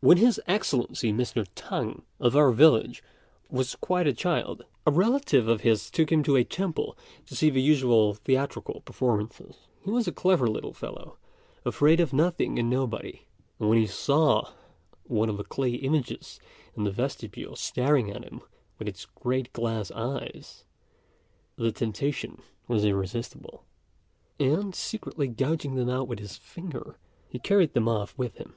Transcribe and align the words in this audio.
When 0.00 0.18
His 0.18 0.38
Excellency 0.46 1.10
Mr. 1.10 1.46
T'ang, 1.54 2.02
of 2.20 2.36
our 2.36 2.52
village, 2.52 3.02
was 3.48 3.76
quite 3.76 4.06
a 4.06 4.12
child, 4.12 4.62
a 4.86 4.90
relative 4.90 5.48
of 5.48 5.62
his 5.62 5.90
took 5.90 6.12
him 6.12 6.22
to 6.24 6.36
a 6.36 6.44
temple 6.44 6.98
to 7.24 7.34
see 7.34 7.48
the 7.48 7.62
usual 7.62 8.12
theatrical 8.12 8.82
performances. 8.82 9.56
He 9.82 9.90
was 9.90 10.06
a 10.06 10.12
clever 10.12 10.48
little 10.48 10.74
fellow, 10.74 11.16
afraid 11.64 11.98
of 11.98 12.12
nothing 12.12 12.58
and 12.58 12.68
nobody; 12.68 13.22
and 13.58 13.70
when 13.70 13.78
he 13.78 13.86
saw 13.86 14.50
one 15.04 15.30
of 15.30 15.38
the 15.38 15.44
clay 15.44 15.72
images 15.76 16.38
in 16.76 16.84
the 16.84 16.90
vestibule 16.90 17.56
staring 17.56 18.10
at 18.10 18.22
him 18.22 18.42
with 18.78 18.86
its 18.86 19.06
great 19.06 19.50
glass 19.54 19.90
eyes, 19.92 20.66
the 21.56 21.72
temptation 21.72 22.42
was 22.68 22.84
irresistible; 22.84 23.64
and, 24.38 24.74
secretly 24.74 25.26
gouging 25.26 25.74
them 25.76 25.88
out 25.88 26.06
with 26.06 26.18
his 26.18 26.36
finger, 26.36 26.98
he 27.30 27.38
carried 27.38 27.72
them 27.72 27.88
off 27.88 28.12
with 28.18 28.34
him. 28.36 28.52